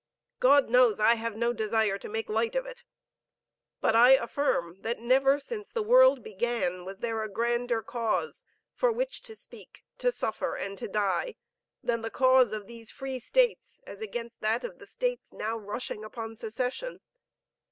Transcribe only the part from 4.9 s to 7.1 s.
never since the world began, was